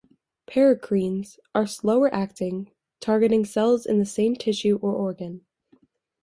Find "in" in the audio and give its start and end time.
3.85-3.99